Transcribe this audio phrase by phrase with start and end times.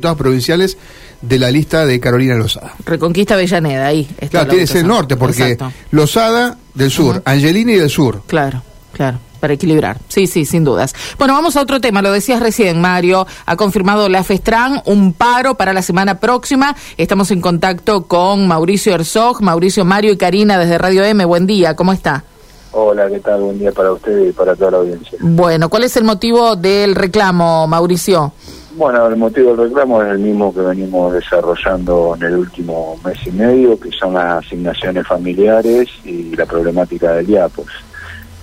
[0.00, 0.78] diputados provinciales
[1.22, 2.72] de la lista de Carolina Lozada.
[2.84, 4.02] Reconquista Avellaneda, ahí.
[4.20, 5.72] Está Claro, la tiene que ser el norte, porque Exacto.
[5.90, 7.22] Lozada del sur, Ujú.
[7.24, 8.22] Angelini del sur.
[8.28, 9.98] Claro, claro, para equilibrar.
[10.06, 10.94] Sí, sí, sin dudas.
[11.18, 12.00] Bueno, vamos a otro tema.
[12.00, 13.26] Lo decías recién, Mario.
[13.44, 16.76] Ha confirmado la FESTRAN un paro para la semana próxima.
[16.96, 21.24] Estamos en contacto con Mauricio Herzog, Mauricio, Mario y Karina desde Radio M.
[21.24, 22.22] Buen día, ¿cómo está?
[22.70, 23.40] Hola, ¿qué tal?
[23.40, 25.18] Buen día para usted y para toda la audiencia.
[25.22, 28.32] Bueno, ¿cuál es el motivo del reclamo, Mauricio?
[28.78, 33.18] Bueno, el motivo del reclamo es el mismo que venimos desarrollando en el último mes
[33.26, 37.66] y medio, que son las asignaciones familiares y la problemática del IAPOS.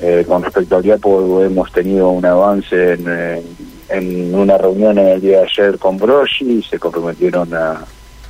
[0.00, 3.42] Eh, con respecto al IAPO hemos tenido un avance en, eh,
[3.90, 7.84] en una reunión el día de ayer con Broschi y se comprometieron a,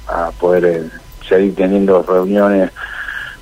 [0.08, 0.82] a poder eh,
[1.28, 2.72] seguir teniendo reuniones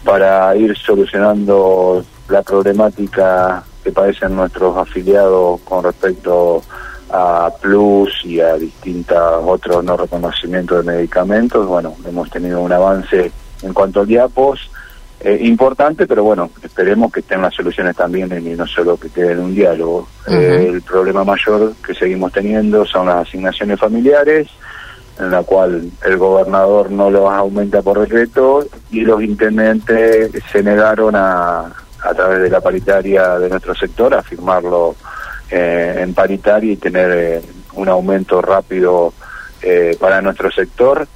[0.05, 6.80] para ir solucionando la problemática que padecen nuestros afiliados con respecto a
[7.61, 11.67] Plus y a distintos otros no reconocimientos de medicamentos.
[11.67, 13.31] Bueno, hemos tenido un avance
[13.63, 14.71] en cuanto al diapos
[15.23, 19.33] eh, importante, pero bueno, esperemos que estén las soluciones también y no solo que quede
[19.33, 20.09] en un diálogo.
[20.27, 24.49] Eh, el problema mayor que seguimos teniendo son las asignaciones familiares,
[25.19, 31.15] en la cual el gobernador no los aumenta por decreto y los intendentes se negaron
[31.15, 31.71] a,
[32.03, 34.97] a través de la paritaria de nuestro sector a firmarlo
[35.51, 37.43] eh, en paritaria y tener eh,
[37.75, 39.13] un aumento rápido
[39.63, 41.07] eh, para nuestro sector.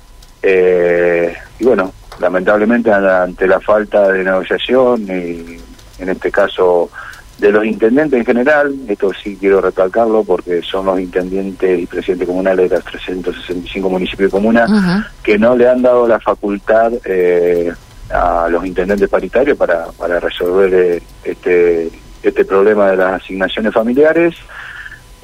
[0.42, 5.58] Eh, y bueno, lamentablemente ante la falta de negociación y
[5.98, 6.90] en este caso
[7.38, 12.28] de los intendentes en general, esto sí quiero recalcarlo porque son los intendentes y presidentes
[12.28, 15.04] comunales de los 365 municipios de comuna Ujú.
[15.22, 17.72] que no le han dado la facultad eh,
[18.10, 21.90] a los intendentes paritarios para, para resolver este,
[22.28, 24.34] este problema de las asignaciones familiares.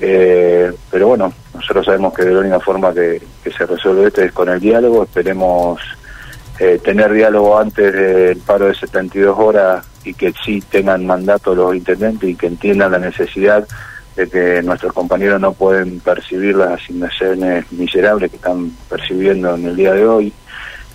[0.00, 4.32] Eh, pero bueno, nosotros sabemos que la única forma que, que se resuelve esto es
[4.32, 5.04] con el diálogo.
[5.04, 5.80] Esperemos
[6.58, 11.74] eh, tener diálogo antes del paro de 72 horas y que sí tengan mandato los
[11.74, 13.66] intendentes y que entiendan la necesidad
[14.14, 19.76] de que nuestros compañeros no pueden percibir las asignaciones miserables que están percibiendo en el
[19.76, 20.32] día de hoy,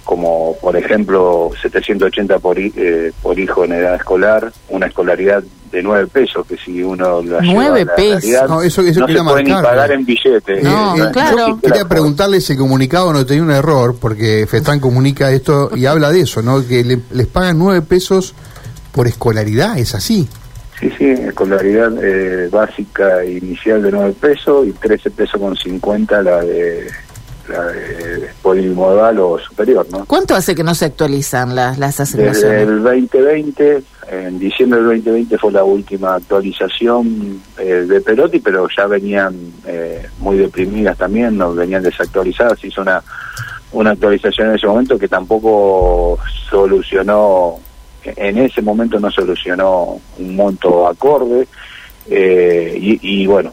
[0.05, 6.07] como por ejemplo 780 por, eh, por hijo en edad escolar, una escolaridad de 9
[6.07, 8.21] pesos, que si uno la lleva Nueve a la pesos.
[8.21, 10.63] realidad, No, eso- eso no se puede ni pagar en billetes.
[10.63, 11.37] No, Eh, claro.
[11.49, 15.85] yo Quería preguntarle si el comunicado no tenía un error, porque FETRAN comunica esto y
[15.87, 16.65] habla de eso, ¿no?
[16.65, 18.33] Que le- les pagan nueve pesos
[18.93, 20.29] por escolaridad, es así.
[20.79, 26.41] Sí, sí, escolaridad eh, básica inicial de 9 pesos y 13 pesos con 50 la
[26.41, 26.87] de
[27.47, 30.05] de polimodal o superior, ¿no?
[30.05, 32.61] ¿Cuánto hace que no se actualizan las, las Desde asignaciones?
[32.61, 38.87] el 2020, en diciembre del 2020 fue la última actualización eh, de Perotti, pero ya
[38.87, 39.35] venían
[39.65, 43.03] eh, muy deprimidas también, nos venían desactualizadas, hizo una,
[43.71, 46.17] una actualización en ese momento que tampoco
[46.49, 47.55] solucionó,
[48.03, 51.47] en ese momento no solucionó un monto acorde,
[52.07, 53.51] eh, y, y bueno,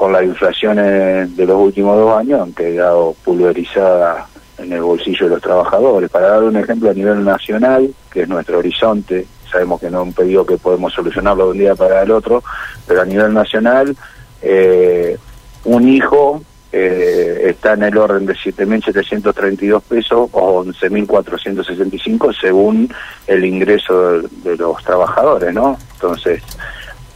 [0.00, 4.24] con las inflaciones de los últimos dos años han quedado pulverizadas
[4.56, 6.08] en el bolsillo de los trabajadores.
[6.08, 10.06] Para dar un ejemplo a nivel nacional, que es nuestro horizonte, sabemos que no es
[10.08, 12.42] un pedido que podemos solucionarlo de un día para el otro,
[12.86, 13.94] pero a nivel nacional,
[14.40, 15.18] eh,
[15.64, 16.40] un hijo
[16.72, 22.90] eh, está en el orden de 7.732 pesos o 11.465 según
[23.26, 25.76] el ingreso de, de los trabajadores, ¿no?
[25.92, 26.42] Entonces,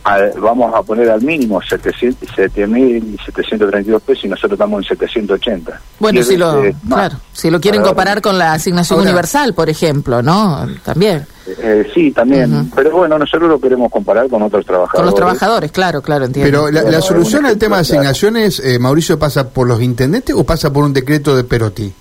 [0.05, 5.81] al- vamos a poner al mínimo 700 7.732 pesos y nosotros estamos en 780.
[5.99, 9.69] Bueno, si lo, claro, si lo quieren Para- comparar con la asignación Ahora- universal, por
[9.69, 10.67] ejemplo, ¿no?
[10.85, 11.27] También.
[11.47, 12.71] Eh, sí, también.
[12.75, 14.97] Pero bueno, nosotros lo queremos comparar con otros trabajadores.
[14.97, 16.67] Con los trabajadores, claro, claro, entiendo.
[16.67, 20.73] Pero la, solución al tema de asignaciones, eh, Mauricio, ¿pasa por los intendentes o pasa
[20.73, 21.93] por un decreto de Perotti?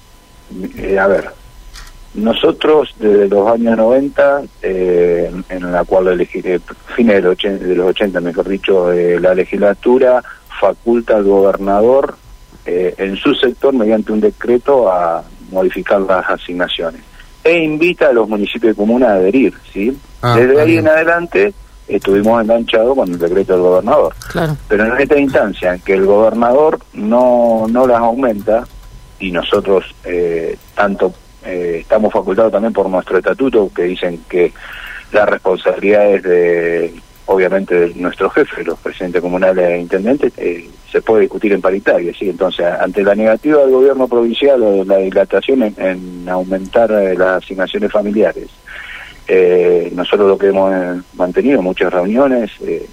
[0.77, 1.29] Eh, a ver,
[2.15, 6.59] nosotros desde los años 90, eh, en- la cual elegí, eh,
[6.95, 10.23] fines de los 80, de los 80 mejor dicho, eh, la legislatura
[10.59, 12.15] faculta al gobernador
[12.65, 17.01] eh, en su sector mediante un decreto a modificar las asignaciones
[17.43, 19.97] e invita a los municipios de comuna a adherir, ¿sí?
[20.21, 20.85] Ah, Desde ah, ahí bien.
[20.87, 21.53] en adelante
[21.89, 24.15] estuvimos enganchados con el decreto del gobernador.
[24.31, 24.55] Claro.
[24.69, 28.63] Pero en esta instancia en que el gobernador no, no las aumenta
[29.19, 31.13] y nosotros eh, tanto
[31.45, 34.53] eh, estamos facultados también por nuestro estatuto que dicen que
[35.11, 36.93] la responsabilidad es de
[37.25, 42.13] obviamente de nuestro jefe, los presidentes comunales e intendentes, eh, se puede discutir en paritaria,
[42.13, 42.29] ¿sí?
[42.29, 47.15] Entonces, ante la negativa del gobierno provincial o de la dilatación en, en aumentar eh,
[47.15, 48.49] las asignaciones familiares,
[49.27, 52.87] eh, nosotros lo que hemos eh, mantenido, muchas reuniones, eh,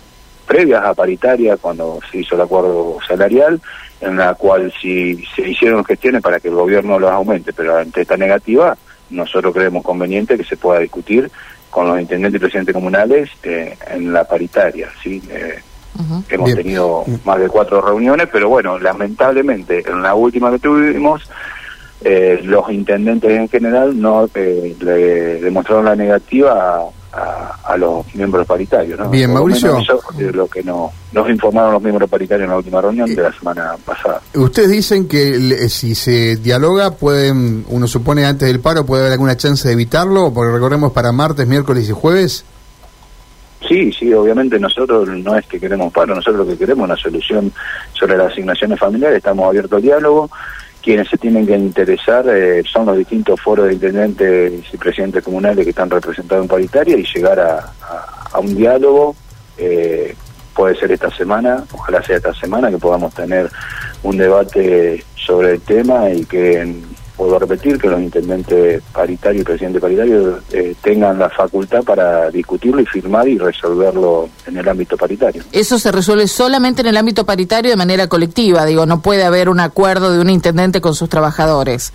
[0.47, 3.61] previas a paritaria, cuando se hizo el acuerdo salarial,
[4.01, 8.03] en la cual si se hicieron gestiones para que el gobierno los aumente, pero ante
[8.03, 8.77] esta negativa,
[9.11, 11.31] nosotros creemos conveniente que se pueda discutir
[11.71, 15.23] con los intendentes y presidentes comunales eh, en la paritaria, ¿sí?
[15.31, 15.61] Eh,
[16.29, 21.23] hemos tenido más de cuatro reuniones, pero bueno, lamentablemente en la última que tuvimos,
[22.03, 28.99] eh, los intendentes en general no le demostraron la negativa a, los miembros paritarios.
[28.99, 29.11] ¿no?
[29.11, 29.79] Bien, Mauricio.
[30.33, 33.75] lo que no, nos informaron los miembros paritarios en la última reunión de la semana
[33.85, 34.21] pasada.
[34.35, 39.37] Ustedes dicen que si se dialoga, pueden, uno supone antes del paro, puede haber alguna
[39.37, 42.45] chance de evitarlo, porque recordemos para martes, miércoles y jueves.
[43.69, 46.97] Sí, sí, obviamente nosotros no es que queremos paro, nosotros lo que queremos es una
[46.97, 47.53] solución
[47.93, 50.31] sobre las asignaciones familiares, estamos abiertos al diálogo
[50.83, 55.65] quienes se tienen que interesar eh, son los distintos foros de intendentes y presidentes comunales
[55.65, 57.73] que están representados en paritaria y llegar a,
[58.39, 59.15] un diálogo.
[59.59, 60.15] Eh,
[60.55, 63.51] puede ser esta semana, ojalá sea esta semana que podamos tener
[64.03, 66.75] un debate sobre el tema y que
[67.21, 72.81] puedo repetir que los intendentes paritarios y presidentes paritarios eh, tengan la facultad para discutirlo
[72.81, 75.43] y firmar y resolverlo en el ámbito paritario.
[75.53, 79.51] Eso se resuelve solamente en el ámbito paritario de manera colectiva, digo, no puede haber
[79.51, 81.93] un acuerdo de un intendente con sus trabajadores.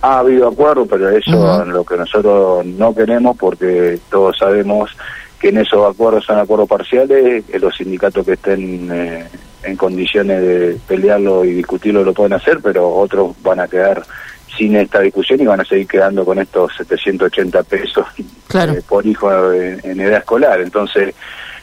[0.00, 4.96] Ha habido acuerdo, pero eso es lo que nosotros no queremos porque todos sabemos
[5.40, 9.28] que en esos acuerdos son acuerdos parciales, que los sindicatos que estén eh,
[9.62, 14.02] en condiciones de pelearlo y discutirlo lo pueden hacer, pero otros van a quedar
[14.56, 18.06] sin esta discusión y van a seguir quedando con estos 780 pesos
[18.54, 20.60] eh, por hijo en, edad escolar.
[20.60, 21.14] Entonces,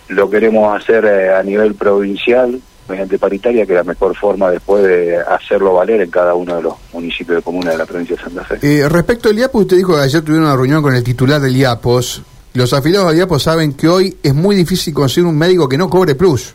[0.08, 4.84] lo queremos hacer eh, a nivel provincial, mediante paritaria, que es la mejor forma después
[4.84, 8.22] de hacerlo valer en cada uno de los municipios de comuna de la provincia de
[8.22, 8.60] Santa Fe.
[8.62, 11.56] Eh, respecto al IAPOS, usted dijo que ayer tuvieron una reunión con el titular del
[11.58, 12.22] IAPOS.
[12.54, 15.90] Los afiliados al IAPOS saben que hoy es muy difícil conseguir un médico que no
[15.90, 16.54] cobre plus.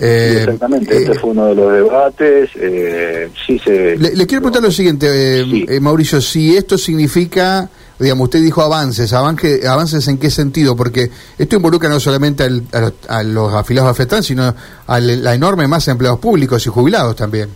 [0.00, 2.50] Eh, exactamente, este eh, fue uno de los debates.
[2.54, 7.68] Eh, sí se, le, quiero preguntar lo siguiente, Mauricio, si esto significa,
[7.98, 13.22] digamos, usted dijo avances, avances, avances en qué sentido, porque esto involucra no solamente a,
[13.24, 14.54] los, afiliados a FETAN, sino
[14.86, 17.48] a la enorme masa de empleados públicos y jubilados también.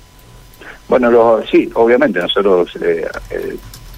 [0.88, 2.76] Bueno, sí, obviamente nosotros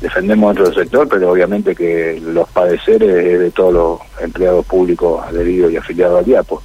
[0.01, 5.73] defendemos dentro del sector, pero obviamente que los padeceres de todos los empleados públicos adheridos
[5.73, 6.63] y afiliados al IAPO.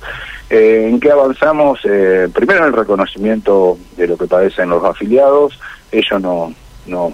[0.50, 1.80] Eh, ¿En qué avanzamos?
[1.84, 5.60] Eh, primero en el reconocimiento de lo que padecen los afiliados.
[5.92, 6.54] Ellos no,
[6.88, 7.14] no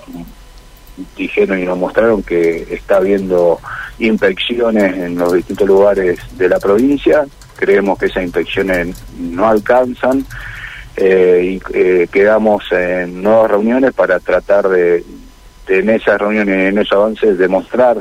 [1.17, 3.59] dijeron y nos mostraron que está habiendo
[3.99, 7.25] inspecciones en los distintos lugares de la provincia.
[7.57, 10.25] Creemos que esas inspecciones no alcanzan
[10.95, 15.03] eh, y quedamos en nuevas reuniones para tratar de,
[15.67, 17.97] de en esas reuniones, en esos avances, demostrar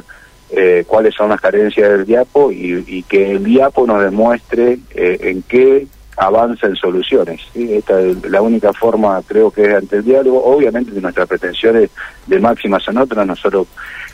[0.57, 5.43] eh, cuáles son las carencias del diapo y, que el diapo nos demuestre eh, en
[5.43, 7.41] qué avanza en soluciones.
[7.55, 10.45] Esta es la única forma, creo que es ante el diálogo.
[10.45, 11.91] Obviamente nuestras pretensiones
[12.29, 13.27] de máxima son otras.
[13.27, 13.67] Nosotros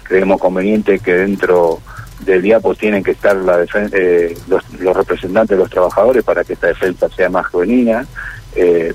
[0.03, 1.81] creemos conveniente que dentro
[2.21, 6.55] del diapo tienen que estar la eh, los, los, representantes de los trabajadores para que
[6.55, 8.07] esta defensa sea más genuina.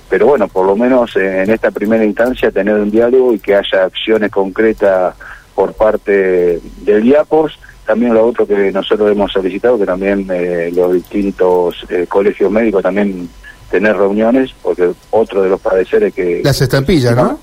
[0.10, 3.86] pero bueno, por lo menos en esta primera instancia tener un diálogo y que haya
[3.86, 5.16] acciones concretas
[5.56, 7.58] por parte del IAPOS.
[7.86, 12.84] También lo otro que nosotros hemos solicitado, que también eh, los distintos eh, colegios médicos
[12.84, 13.30] también
[13.70, 16.42] tener reuniones, porque otro de los padeceres que...
[16.44, 17.40] Las estampillas, ¿no?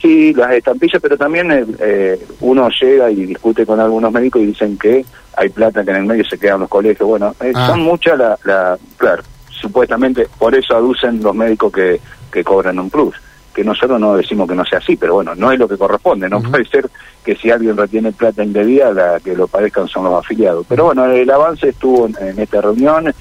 [0.00, 4.78] Sí, las estampillas, pero también eh, uno llega y discute con algunos médicos y dicen
[4.78, 5.04] que
[5.36, 7.08] hay plata que en el medio se quedan los colegios.
[7.08, 7.66] Bueno, ah.
[7.68, 8.78] son muchas la, la...
[8.96, 12.00] Claro, supuestamente por eso aducen los médicos que,
[12.32, 13.14] que cobran un plus
[13.52, 16.28] que nosotros no decimos que no sea así, pero bueno, no es lo que corresponde,
[16.28, 16.88] no puede ser
[17.24, 20.66] que si alguien retiene plata indebida, la que lo padezcan son los afiliados.
[20.68, 23.12] Pero bueno, el avance estuvo en, esta reunión,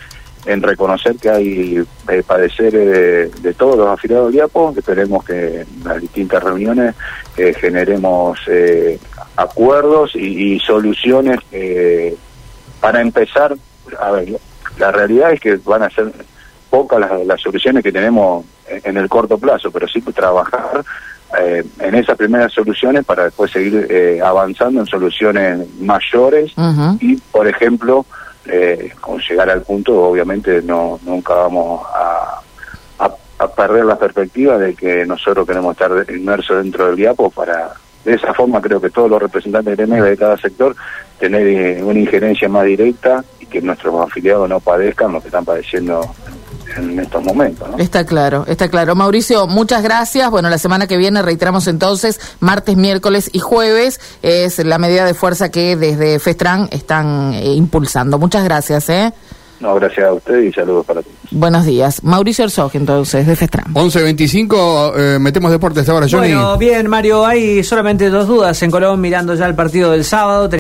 [0.46, 5.68] en reconocer que hay eh, padecer de todos los afiliados del IAPO, esperemos que en
[5.84, 6.96] las distintas reuniones
[7.38, 9.00] eh, generemos eh,
[9.36, 11.40] acuerdos y, soluciones
[12.80, 13.56] para empezar,
[14.00, 14.40] a ver,
[14.80, 16.12] la realidad es que van a ser
[16.70, 18.46] pocas las soluciones que tenemos
[18.84, 20.84] en el corto plazo, pero sí trabajar
[21.40, 26.52] eh, en esas primeras soluciones para después seguir eh, avanzando en soluciones mayores
[27.00, 28.06] y, por ejemplo,
[28.46, 32.42] eh, con llegar al punto, obviamente no nunca vamos a,
[33.40, 37.72] a, perder la perspectiva de que nosotros queremos estar inmersos dentro del diapo para
[38.04, 40.76] de esa forma creo que todos los representantes de de cada sector
[41.20, 46.02] tener una injerencia más directa y que nuestros afiliados no padezcan lo que están padeciendo
[46.78, 47.68] en estos momentos.
[47.78, 48.96] Está claro, está claro.
[48.96, 50.30] Mauricio, muchas gracias.
[50.30, 55.14] Bueno, la semana que viene reiteramos entonces, martes, miércoles y jueves, es la medida de
[55.14, 58.18] fuerza que desde FESTRAN están eh, impulsando.
[58.18, 58.90] Muchas gracias.
[58.90, 59.14] ¿eh?
[59.62, 61.16] No, gracias a usted y saludos para todos.
[61.30, 62.04] Buenos días.
[62.04, 63.72] Mauricio Herzog, entonces, de Festram.
[63.74, 66.34] 11.25, eh, metemos deportes ahora, Johnny.
[66.34, 70.50] Bueno, bien, Mario, hay solamente dos dudas en Colón mirando ya el partido del sábado.